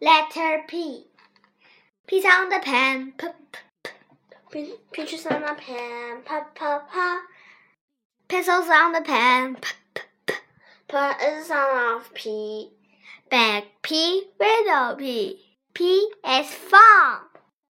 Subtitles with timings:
[0.00, 1.06] Letter P.
[2.06, 3.12] Pizza on the pen.
[3.18, 3.26] P,
[3.82, 3.90] p,
[4.52, 4.74] p.
[4.92, 6.22] Peaches on the pen.
[6.24, 7.22] Pa, pa, pa.
[8.28, 9.56] Pencils on the pen.
[9.56, 10.34] P, p, p.
[10.88, 12.70] P is on of P.
[13.28, 15.40] Bag P, Window P.
[15.74, 17.27] P is fun.